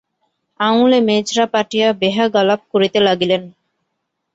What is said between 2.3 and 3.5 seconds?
আলাপ করিতে লাগিলেন।